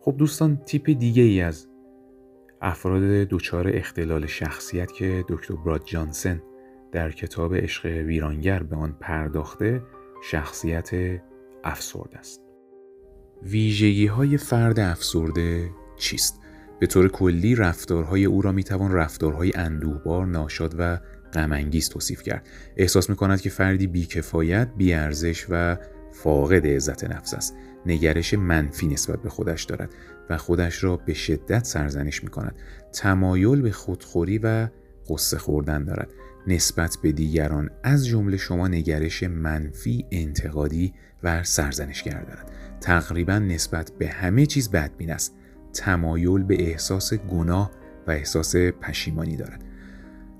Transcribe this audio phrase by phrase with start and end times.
[0.00, 1.66] خب دوستان تیپ دیگه ای از
[2.62, 6.42] افراد دچار اختلال شخصیت که دکتر براد جانسن
[6.92, 9.82] در کتاب عشق ویرانگر به آن پرداخته
[10.22, 10.90] شخصیت
[11.64, 12.40] افسرده است
[13.42, 16.40] ویژگی های فرد افسرده چیست؟
[16.80, 20.98] به طور کلی رفتارهای او را می‌توان رفتارهای اندوهبار، ناشاد و
[21.34, 22.48] غمانگیز توصیف کرد.
[22.76, 25.76] احساس می کند که فردی بیکفایت، بیارزش و
[26.12, 27.54] فاقد عزت نفس است.
[27.86, 29.94] نگرش منفی نسبت به خودش دارد
[30.30, 32.56] و خودش را به شدت سرزنش می کند.
[32.92, 34.68] تمایل به خودخوری و
[35.08, 36.08] قصه خوردن دارد.
[36.46, 42.50] نسبت به دیگران از جمله شما نگرش منفی، انتقادی و سرزنشگر دارد.
[42.80, 45.34] تقریبا نسبت به همه چیز بدبین است.
[45.72, 47.70] تمایل به احساس گناه
[48.06, 49.64] و احساس پشیمانی دارد.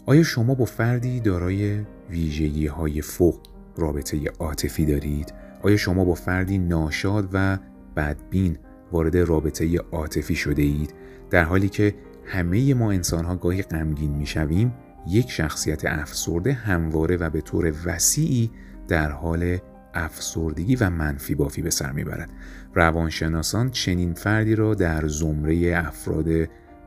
[0.07, 3.41] آیا شما با فردی دارای ویژگی های فوق
[3.77, 7.59] رابطه عاطفی دارید؟ آیا شما با فردی ناشاد و
[7.97, 8.59] بدبین
[8.93, 10.95] وارد رابطه عاطفی شده اید؟
[11.31, 11.95] در حالی که
[12.27, 14.75] همه ما انسان ها گاهی غمگین می شویم
[15.09, 18.51] یک شخصیت افسرده همواره و به طور وسیعی
[18.89, 19.59] در حال
[19.95, 22.31] افسردگی و منفی بافی به سر می‌برد
[22.75, 26.29] روانشناسان چنین فردی را در زمره افراد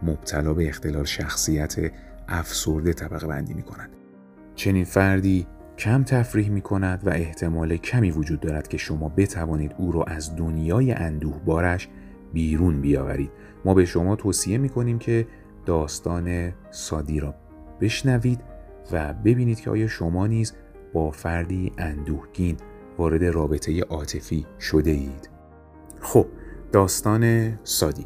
[0.04, 1.76] مبتلا به اختلال شخصیت
[2.28, 3.90] افسرده طبقه بندی می کنند.
[4.56, 9.92] چنین فردی کم تفریح می کند و احتمال کمی وجود دارد که شما بتوانید او
[9.92, 11.90] را از دنیای اندوه بارش
[12.34, 13.32] بیرون بیاورید.
[13.66, 15.28] ما به شما توصیه می کنیم که
[15.66, 17.36] داستان سادی را
[17.82, 18.40] بشنوید
[18.92, 20.54] و ببینید که آیا شما نیز
[20.94, 22.58] با فردی اندوهگین
[22.98, 25.30] وارد رابطه عاطفی شده اید.
[26.00, 26.26] خب
[26.72, 28.06] داستان سادی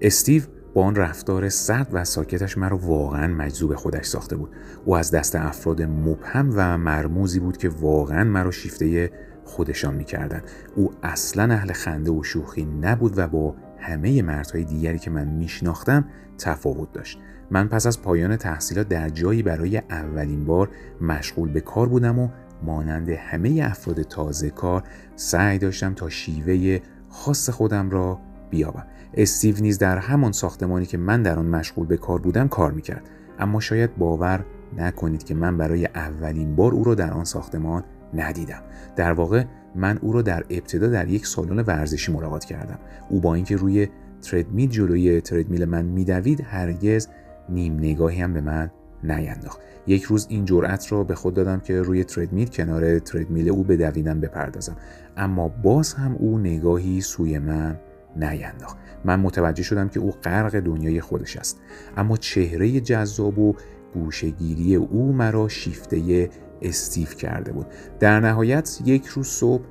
[0.00, 0.42] استیو
[0.74, 4.50] با آن رفتار سرد و ساکتش مرا واقعا مجذوب خودش ساخته بود.
[4.84, 9.10] او از دست افراد مبهم و مرموزی بود که واقعا مرا شیفته
[9.44, 10.42] خودشان می‌کردند.
[10.76, 16.04] او اصلا اهل خنده و شوخی نبود و با همه مردهای دیگری که من میشناختم
[16.38, 17.18] تفاوت داشت.
[17.50, 20.68] من پس از پایان تحصیلات در جایی برای اولین بار
[21.00, 22.28] مشغول به کار بودم و
[22.62, 24.82] مانند همه افراد تازه کار
[25.16, 26.78] سعی داشتم تا شیوه
[27.08, 28.18] خاص خودم را
[28.50, 28.86] بیابم.
[29.14, 33.02] استیو نیز در همان ساختمانی که من در آن مشغول به کار بودم کار می‌کرد.
[33.38, 34.44] اما شاید باور
[34.76, 37.84] نکنید که من برای اولین بار او را در آن ساختمان
[38.14, 38.62] ندیدم.
[38.96, 42.78] در واقع من او را در ابتدا در یک سالن ورزشی ملاقات کردم.
[43.08, 43.88] او با اینکه روی
[44.22, 47.08] تردمیل جلوی تردمیل من میدوید هرگز
[47.48, 48.70] نیم نگاهی هم به من
[49.04, 49.60] نینداخت.
[49.86, 54.20] یک روز این جرأت را به خود دادم که روی تردمیل کنار تردمیل او بدویدم
[54.20, 54.76] بپردازم.
[55.16, 57.80] اما باز هم او نگاهی سوی من
[58.16, 58.76] نینداخت.
[59.04, 61.60] من متوجه شدم که او غرق دنیای خودش است.
[61.96, 63.54] اما چهره جذاب و
[63.94, 66.30] گوشگیری او مرا شیفته
[66.62, 67.66] استیف کرده بود.
[68.00, 69.64] در نهایت یک روز صبح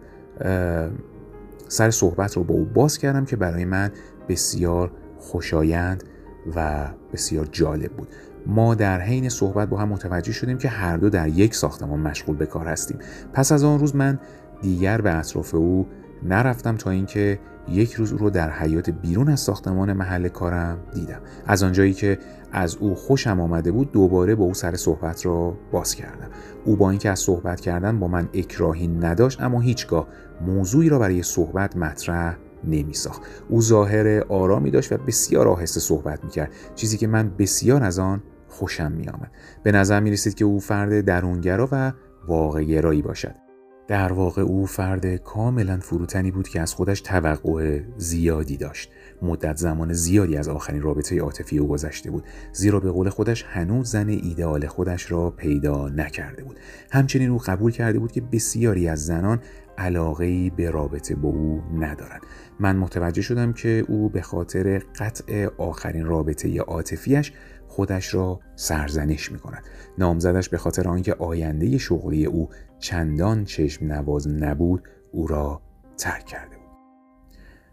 [1.68, 3.92] سر صحبت رو با او باز کردم که برای من
[4.30, 6.04] بسیار خوشایند
[6.56, 8.08] و بسیار جالب بود.
[8.46, 12.36] ما در حین صحبت با هم متوجه شدیم که هر دو در یک ساختمان مشغول
[12.36, 12.98] به کار هستیم.
[13.34, 14.20] پس از آن روز من
[14.62, 15.88] دیگر به اطراف او
[16.24, 17.40] نرفتم تا اینکه
[17.72, 22.20] یک روز او رو در حیات بیرون از ساختمان محل کارم دیدم از آنجایی که
[22.52, 26.30] از او خوشم آمده بود دوباره با او سر صحبت را باز کردم
[26.66, 30.08] او با اینکه از صحبت کردن با من اکراهی نداشت اما هیچگاه
[30.46, 33.22] موضوعی را برای صحبت مطرح نمی ساخت.
[33.50, 38.00] او ظاهر آرامی داشت و بسیار آهسته صحبت می کرد چیزی که من بسیار از
[38.00, 39.32] آن خوشم می آمد.
[39.64, 41.94] به نظر می رسید که او فرد درونگرا و
[42.28, 43.41] واقع باشد
[43.92, 48.92] در واقع او فرد کاملا فروتنی بود که از خودش توقع زیادی داشت.
[49.22, 53.90] مدت زمان زیادی از آخرین رابطه عاطفی او گذشته بود زیرا به قول خودش هنوز
[53.90, 56.60] زن ایدئال خودش را پیدا نکرده بود.
[56.92, 59.40] همچنین او قبول کرده بود که بسیاری از زنان
[59.78, 62.22] علاقه به رابطه با او ندارند.
[62.60, 67.34] من متوجه شدم که او به خاطر قطع آخرین رابطه عاطفیش
[67.68, 69.64] خودش را سرزنش می کند.
[69.98, 72.50] نامزدش به خاطر آنکه آینده شغلی او
[72.82, 75.62] چندان چشم نواز نبود او را
[75.98, 76.62] ترک کرده بود.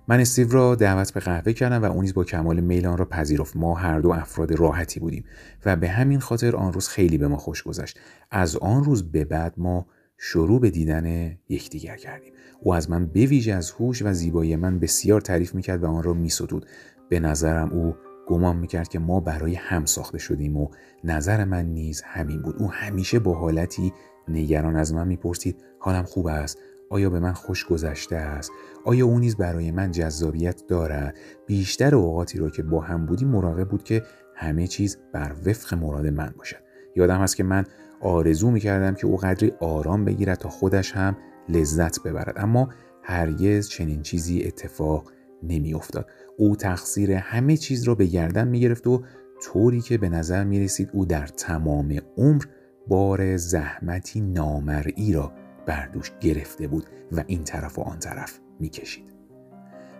[0.08, 3.04] من استیو را دعوت به قهوه کردم و او نیز با کمال میل آن را
[3.04, 3.56] پذیرفت.
[3.56, 5.24] ما هر دو افراد راحتی بودیم
[5.64, 8.00] و به همین خاطر آن روز خیلی به ما خوش گذشت.
[8.30, 9.86] از آن روز به بعد ما
[10.18, 12.32] شروع به دیدن یکدیگر کردیم.
[12.60, 16.02] او از من به ویژه از هوش و زیبایی من بسیار تعریف می‌کرد و آن
[16.02, 16.66] را میستود.
[17.08, 17.94] به نظرم او
[18.26, 20.68] گمان می‌کرد که ما برای هم ساخته شدیم و
[21.04, 22.56] نظر من نیز همین بود.
[22.58, 23.92] او همیشه با حالتی
[24.30, 26.58] نگران از من می‌پرسید حالم خوب است؟
[26.90, 28.50] آیا به من خوش گذشته است؟
[28.84, 31.16] آیا او نیز برای من جذابیت دارد؟
[31.46, 34.02] بیشتر اوقاتی را که با هم بودیم مراقب بود که
[34.34, 36.56] همه چیز بر وفق مراد من باشد.
[36.96, 37.64] یادم هست که من
[38.00, 41.16] آرزو می‌کردم که او قدری آرام بگیرد تا خودش هم
[41.48, 42.34] لذت ببرد.
[42.36, 42.68] اما
[43.02, 46.06] هرگز چنین چیزی اتفاق نمیافتاد.
[46.36, 49.02] او تقصیر همه چیز را به گردن می‌گرفت و
[49.42, 52.44] طوری که به نظر می رسید او در تمام عمر
[52.88, 55.32] بار زحمتی نامرئی را
[55.66, 59.14] بر دوش گرفته بود و این طرف و آن طرف می‌کشید.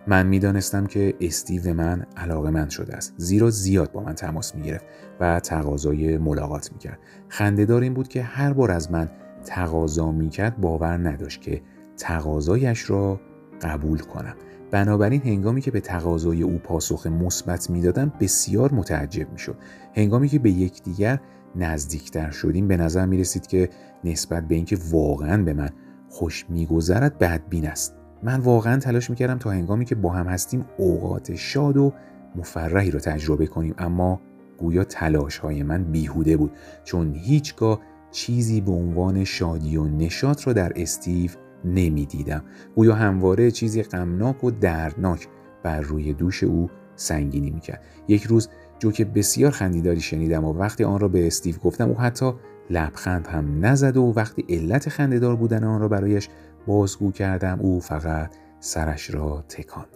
[0.07, 4.61] من می‌دانستم که استیو من علاقه من شده است زیرا زیاد با من تماس می
[4.61, 4.85] گرفت
[5.19, 6.99] و تقاضای ملاقات می کرد.
[7.27, 9.09] خندهدار این بود که هر بار از من
[9.45, 11.61] تقاضا می کرد باور نداشت که
[11.97, 13.19] تقاضایش را
[13.61, 14.35] قبول کنم.
[14.71, 19.55] بنابراین هنگامی که به تقاضای او پاسخ مثبت می‌دادم بسیار متعجب می‌شد
[19.95, 21.19] هنگامی که به یکدیگر
[21.55, 23.69] نزدیکتر شدیم به نظر می رسید که
[24.03, 25.69] نسبت به اینکه واقعا به من
[26.09, 27.95] خوش میگذرد بدبین است.
[28.23, 31.93] من واقعا تلاش می‌کردم تا هنگامی که با هم هستیم اوقات شاد و
[32.35, 34.21] مفرحی را تجربه کنیم اما
[34.57, 36.51] گویا تلاش های من بیهوده بود
[36.83, 37.79] چون هیچگاه
[38.11, 41.31] چیزی به عنوان شادی و نشاط را در استیو
[41.65, 42.43] نمی‌دیدم.
[42.75, 45.27] گویا همواره چیزی غمناک و دردناک
[45.63, 47.83] بر روی دوش او سنگینی می‌کرد.
[48.07, 48.49] یک روز
[48.79, 52.33] جوک بسیار خندیداری شنیدم و وقتی آن را به استیو گفتم او حتی
[52.69, 56.29] لبخند هم نزد و وقتی علت خندهدار بودن آن را برایش
[56.67, 59.87] بازگو کردم او فقط سرش را تکاند.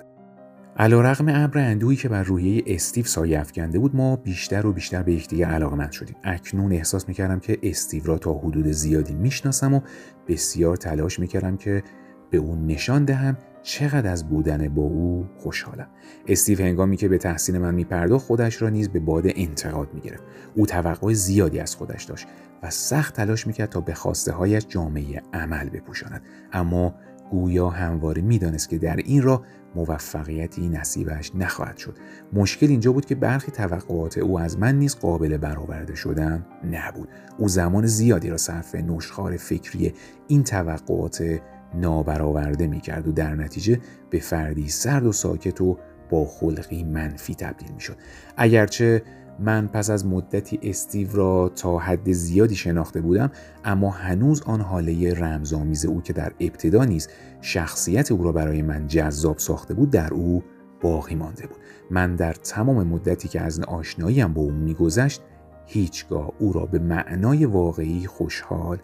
[0.78, 5.04] علا رقم ابر اندوهی که بر روحیه استیو سایه افکنده بود ما بیشتر و بیشتر
[5.04, 6.16] به یکدیگر علاقمند شدیم.
[6.24, 9.82] اکنون احساس می‌کردم که استیو را تا حدود زیادی می‌شناسم و
[10.28, 11.84] بسیار تلاش می‌کردم که
[12.30, 15.88] به او نشان دهم چقدر از بودن با او خوشحالم.
[16.28, 20.24] استیو هنگامی که به تحسین من میپرداخت خودش را نیز به باد انتقاد می‌گرفت.
[20.56, 22.28] او توقع زیادی از خودش داشت
[22.64, 26.22] و سخت تلاش می‌کرد تا به خواسته هایش جامعه عمل بپوشاند.
[26.54, 26.96] اما
[27.32, 29.44] گویا همواره می‌دانست که در این را
[29.76, 31.98] موفقیتی نصیبش نخواهد شد.
[32.34, 37.10] مشکل اینجا بود که برخی توقعات او از من نیز قابل برآورده شدن نبود.
[37.38, 39.94] او زمان زیادی را صرف نشخار فکری
[40.28, 41.42] این توقعات
[41.76, 43.80] نابرآورده می‌کرد و در نتیجه
[44.10, 45.78] به فردی سرد و ساکت و
[46.10, 47.96] با خلقی منفی تبدیل می‌شد.
[48.38, 49.04] اگرچه
[49.40, 53.32] من پس از مدتی استیو را تا حد زیادی شناخته بودم
[53.66, 57.08] اما هنوز آن حاله رمزآمیز او که در ابتدا نیز
[57.42, 60.44] شخصیت او را برای من جذاب ساخته بود در او
[60.82, 61.58] باقی مانده بود.
[61.92, 65.22] من در تمام مدتی که از آشناییم با او میگذشت
[65.66, 68.78] هیچگاه او را به معنای واقعی خوشحال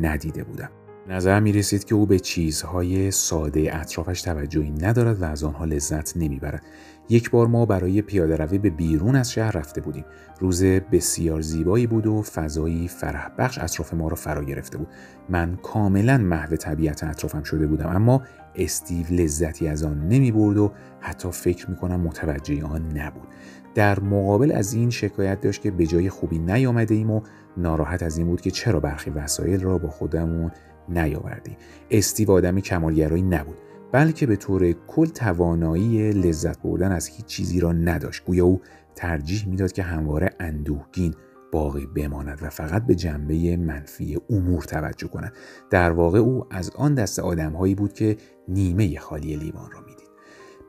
[0.00, 0.70] ندیده بودم.
[1.08, 6.16] نظر می رسید که او به چیزهای ساده اطرافش توجهی ندارد و از آنها لذت
[6.16, 6.62] نمی‌برد.
[7.08, 10.04] یک بار ما برای پیاده روی به بیرون از شهر رفته بودیم.
[10.40, 14.88] روز بسیار زیبایی بود و فضایی فرح بخش اطراف ما را فرا گرفته بود.
[15.28, 18.22] من کاملا محو طبیعت اطرافم شده بودم اما
[18.54, 23.28] استیو لذتی از آن نمی برد و حتی فکر می کنم متوجه آن نبود.
[23.74, 27.20] در مقابل از این شکایت داشت که به جای خوبی نیامده ایم و
[27.56, 30.50] ناراحت از این بود که چرا برخی وسایل را با خودمون
[30.88, 31.56] نیاوردی.
[31.90, 33.56] استیو آدم کمالگرایی نبود
[33.92, 38.24] بلکه به طور کل توانایی لذت بردن از هیچ چیزی را نداشت.
[38.24, 38.60] گویا او
[38.94, 41.14] ترجیح می‌داد که همواره اندوهگین
[41.52, 45.32] باقی بماند و فقط به جنبه منفی امور توجه کند.
[45.70, 48.16] در واقع او از آن دست آدمهایی بود که
[48.48, 50.06] نیمه خالی لیوان را می‌دید.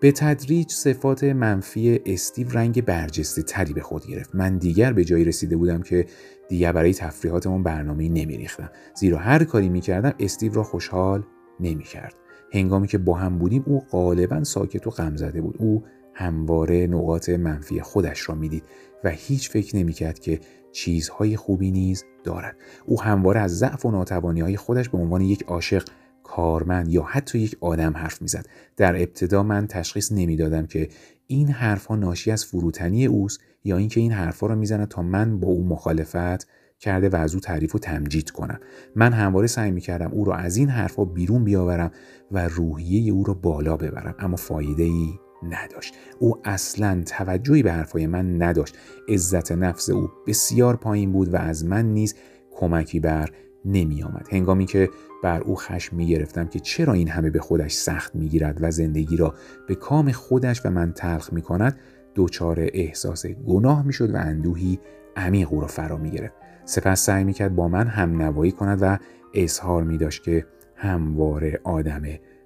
[0.02, 4.36] به تدریج صفات منفی استیو رنگ برجسته تری به خود گرفت.
[4.36, 6.06] من دیگر به جایی رسیده بودم که
[6.50, 11.24] دیگر برای تفریحاتمون برنامه نمیریختم زیرا هر کاری می‌کردم استیو را خوشحال
[11.60, 12.16] نمی‌کرد.
[12.54, 15.56] هنگامی که با هم بودیم او غالبا ساکت و غم زده بود.
[15.60, 15.84] او
[16.14, 18.64] همواره نقاط منفی خودش را می‌دید
[19.04, 20.40] و هیچ فکر نمی‌کرد که
[20.72, 22.58] چیزهای خوبی نیز دارد.
[22.86, 25.84] او همواره از ضعف و ناتوانی های خودش به عنوان یک عاشق
[26.24, 28.46] کارمند یا حتی یک آدم حرف می‌زد.
[28.78, 30.90] در ابتدا من تشخیص نمی‌دادم که
[31.28, 35.48] این حرفها ناشی از فروتنی اوست یا اینکه این حرفها را می‌زند تا من با
[35.48, 36.48] او مخالفت
[36.80, 38.60] کرده و از او تعریف و تمجید کنم.
[38.96, 41.92] من همواره سعی می‌کردم او را از این حرفها بیرون بیاورم
[42.32, 45.94] و روحیه او را بالا ببرم اما فایده ای نداشت.
[46.20, 48.78] او اصلا توجهی به حرفهای من نداشت.
[49.10, 52.16] عزت نفس او بسیار پایین بود و از من نیز
[52.52, 53.30] کمکی بر
[53.66, 54.28] نمی آمد.
[54.32, 54.90] هنگامی که
[55.24, 58.72] بر او خشم می گرفتم که چرا این همه به خودش سخت می گیرد و
[58.72, 59.34] زندگی را
[59.68, 61.80] به کام خودش و من تلخ می کند
[62.18, 64.80] دچار احساس گناه می شد و اندوهی
[65.16, 66.34] عمیق او را فرا می گرفت.
[66.66, 68.98] سپس سعی می کرد با من هم نوایی کند و
[69.34, 70.46] اظهار می داشت که
[70.76, 72.02] همواره آدم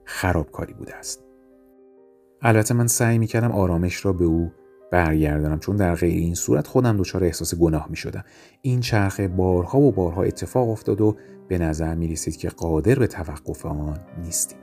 [0.06, 1.24] خرابکاری بوده است.
[2.42, 4.52] البته من سعی می کردم آرامش را به او
[4.92, 8.24] برگردانم چون در غیر این صورت خودم دچار احساس گناه می شدم.
[8.62, 13.08] این چرخه بارها و بارها اتفاق افتاد و به نظر می رسید که قادر به
[13.08, 14.58] توقف آن نیستیم.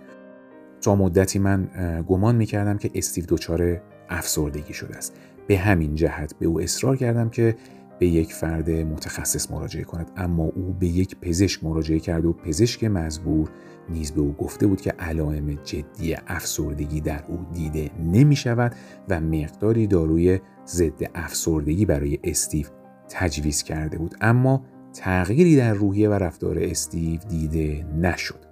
[0.80, 1.68] تا مدتی من
[2.08, 5.14] گمان می کردم که استیو دچار افسردگی شده است.
[5.46, 7.56] به همین جهت به او اصرار کردم که
[7.98, 10.10] به یک فرد متخصص مراجعه کند.
[10.16, 13.50] اما او به یک پزشک مراجعه کرد و پزشک مزبور
[13.88, 18.74] نیز به او گفته بود که علائم جدی افسردگی در او دیده نمی شود
[19.08, 22.66] و مقداری داروی ضد افسردگی برای استیو
[23.08, 24.14] تجویز کرده بود.
[24.20, 28.47] اما تغییری در روحیه و رفتار استیو دیده نشد.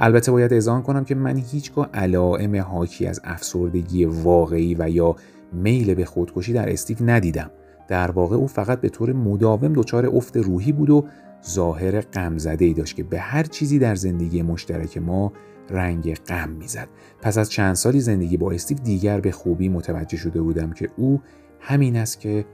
[0.00, 5.16] البته باید اذعان کنم که من هیچگاه علائم حاکی از افسردگی واقعی و یا
[5.52, 7.50] میل به خودکشی در استیو ندیدم.
[7.88, 11.04] در واقع او فقط به طور مداوم دچار افت روحی بود و
[11.48, 15.32] ظاهر غمزده ای داشت که به هر چیزی در زندگی مشترک ما
[15.70, 16.88] رنگ غم می‌زد.
[17.22, 21.20] پس از چند سالی زندگی با استیو دیگر به خوبی متوجه شده بودم که او
[21.60, 22.44] همین است که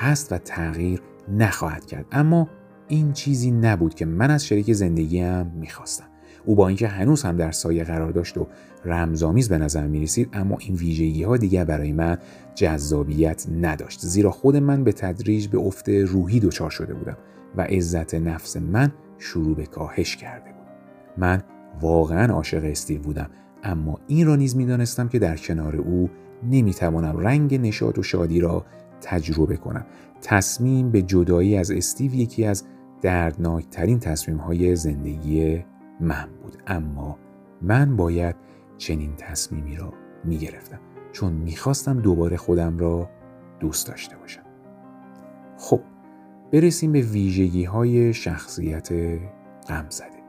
[0.00, 2.06] هست و تغییر نخواهد کرد.
[2.12, 2.48] اما
[2.88, 6.13] این چیزی نبود که من از شریک زندگیم می‌خواستم.
[6.46, 8.46] او با اینکه هنوز هم در سایه قرار داشت و
[8.84, 12.18] رمزآمیز به نظر می رسید اما این ویژگی ها دیگر برای من
[12.54, 14.00] جذابیت نداشت.
[14.00, 17.16] زیرا خود من به تدریج به افت روحی دچار شده بودم
[17.56, 20.68] و عزت نفس من شروع به کاهش کرده بود.
[21.16, 21.42] من
[21.80, 23.30] واقعا عاشق استیو بودم
[23.62, 26.10] اما این را نیز می‌دانستم که در کنار او
[26.50, 28.64] نمی‌توانم رنگ نشاط و شادی را
[29.00, 29.86] تجربه کنم.
[30.22, 32.64] تصمیم به جدایی از استیو یکی از
[33.02, 35.64] دردناکترین تصمیم های زندگی
[36.00, 36.62] من بود.
[36.66, 37.18] اما
[37.62, 38.36] من باید
[38.78, 39.92] چنین تصمیمی را
[40.24, 40.80] می گرفتم
[41.12, 43.10] چون می‌خواستم دوباره خودم را
[43.60, 44.42] دوست داشته باشم.
[45.58, 45.80] خب
[46.52, 48.88] برسیم به ویژگی های شخصیت
[49.68, 50.24] غم زده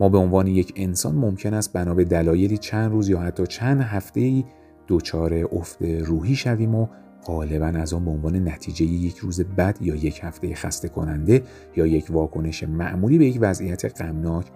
[0.00, 3.80] ما به عنوان یک انسان ممکن است بنا به دلایلی چند روز یا حتی چند
[3.80, 4.44] هفته ای
[4.88, 6.86] دچار افت روحی شویم و
[7.24, 11.42] غالبا از آن به عنوان نتیجه یک روز بد یا یک هفته خسته کننده
[11.76, 14.46] یا یک واکنش معمولی به یک وضعیت غمناک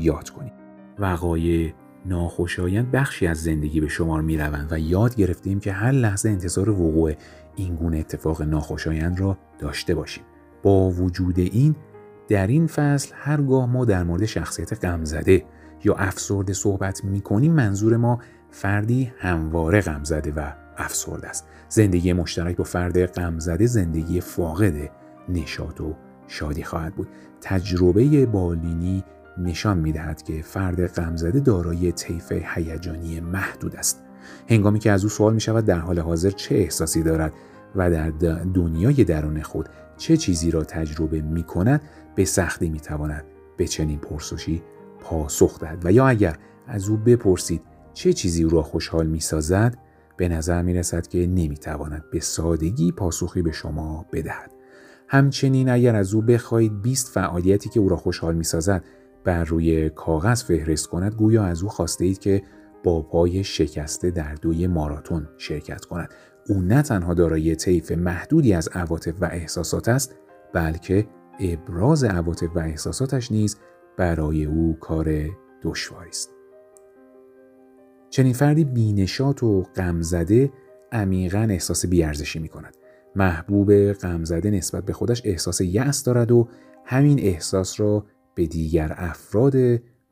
[0.00, 0.52] یاد کنیم.
[0.98, 1.72] وقایع
[2.06, 6.70] ناخوشایند بخشی از زندگی به شمار می روند و یاد گرفتیم که هر لحظه انتظار
[6.70, 7.12] وقوع
[7.56, 10.24] این گونه اتفاق ناخوشایند را داشته باشیم.
[10.62, 11.76] با وجود این
[12.28, 15.44] در این فصل هرگاه ما در مورد شخصیت غمزده
[15.84, 18.18] یا افسرده صحبت می کنیم منظور ما
[18.50, 21.46] فردی همواره غمزده و افسرده است.
[21.68, 24.90] زندگی مشترک با فرد غمزده زندگی فاقد
[25.28, 25.96] نشاط و
[26.28, 27.08] شادی خواهد بود.
[27.40, 29.04] تجربه بالینی
[29.42, 34.02] نشان می دهد که فرد غمزده دارای طیف هیجانی محدود است.
[34.48, 37.32] هنگامی که از او سوال می شود در حال حاضر چه احساسی دارد
[37.76, 38.10] و در
[38.54, 41.82] دنیای درون خود چه چیزی را تجربه می کند
[42.14, 43.24] به سختی می تواند
[43.56, 44.62] به چنین پرسشی
[45.00, 45.86] پاسخ دهد.
[45.86, 47.62] و یا اگر از او بپرسید
[47.94, 49.76] چه چیزی او را خوشحال می سازد
[50.16, 54.50] به نظر می رسد که نمی تواند به سادگی پاسخی به شما بدهد.
[55.08, 58.84] همچنین اگر از او بخواهید 20 فعالیتی که او را خوشحال می سازد
[59.24, 62.42] بر روی کاغذ فهرست کند گویا از او خواسته اید که
[62.84, 66.14] با پای شکسته در دوی ماراتون شرکت کند.
[66.48, 70.16] او نه تنها دارای طیف محدودی از عواطف و احساسات است
[70.52, 71.06] بلکه
[71.40, 73.56] ابراز عواطف و احساساتش نیز
[73.96, 75.28] برای او کار
[75.62, 76.30] دشواری است.
[78.10, 80.52] چنین فردی بینشات و غمزده
[80.92, 82.76] عمیقا احساس بیارزشی می کند
[83.16, 86.48] محبوب غمزده نسبت به خودش احساس یأس دارد و
[86.84, 89.54] همین احساس را به دیگر افراد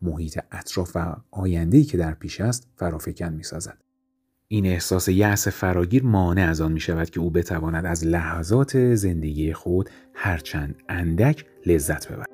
[0.03, 3.79] محیط اطراف و آینده‌ای که در پیش است فرافکن می‌سازد.
[4.49, 9.53] این احساس یأس فراگیر مانع از آن می شود که او بتواند از لحظات زندگی
[9.53, 12.29] خود هرچند اندک لذت ببرد.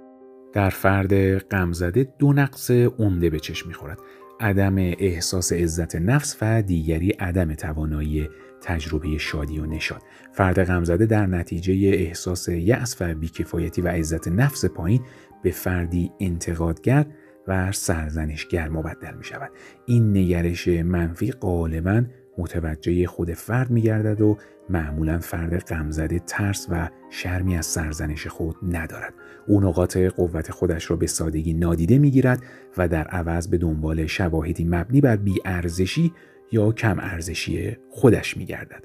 [0.52, 3.98] در فرد غمزده دو نقص عمده به چشم می‌خورد
[4.40, 8.28] عدم احساس عزت نفس و دیگری عدم توانایی
[8.64, 10.02] تجربه شادی و نشاد
[10.32, 15.00] فرد غمزده در نتیجه احساس یأس و بیکفایتی و عزت نفس پایین
[15.42, 17.06] به فردی انتقادگر
[17.48, 19.50] و سرزنشگر مبدل می شود.
[19.86, 22.02] این نگرش منفی غالبا
[22.38, 24.36] متوجه خود فرد می گردد و
[24.70, 29.14] معمولا فرد غمزده ترس و شرمی از سرزنش خود ندارد.
[29.46, 32.42] او نقاط قوت خودش را به سادگی نادیده می گیرد
[32.76, 36.12] و در عوض به دنبال شواهدی مبنی بر بیارزشی
[36.54, 38.84] یا کم ارزشی خودش می گردد.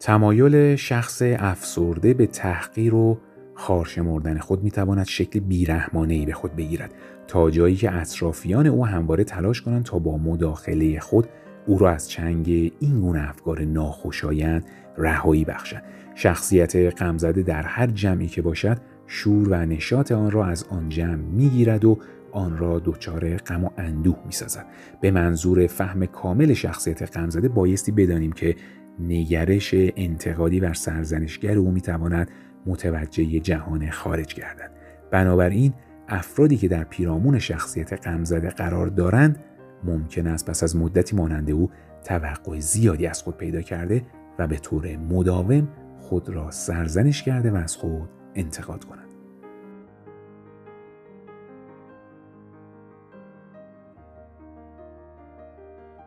[0.00, 3.18] تمایل شخص افسرده به تحقیر و
[3.54, 6.94] خارشمردن خود می‌تواند شکل بیرحمانه به خود بگیرد
[7.28, 11.28] تا جایی که اطرافیان او همواره تلاش کنند تا با مداخله خود
[11.66, 14.64] او را از چنگ این گونه افکار ناخوشایند
[14.98, 15.82] رهایی بخشند
[16.14, 21.14] شخصیت غمزده در هر جمعی که باشد شور و نشاط آن را از آن جمع
[21.14, 21.98] می‌گیرد و
[22.32, 24.66] آن را دچار غم و اندوه می‌سازد.
[25.00, 28.56] به منظور فهم کامل شخصیت غمزده بایستی بدانیم که
[29.00, 32.30] نگرش انتقادی بر سرزنشگر او می‌تواند
[32.66, 34.70] متوجه جهان خارج گردد.
[35.10, 35.74] بنابراین
[36.08, 39.44] افرادی که در پیرامون شخصیت غمزده قرار دارند
[39.84, 41.70] ممکن است پس از مدتی مانند او
[42.04, 44.02] توقع زیادی از خود پیدا کرده
[44.38, 45.68] و به طور مداوم
[46.00, 49.05] خود را سرزنش کرده و از خود انتقاد کنند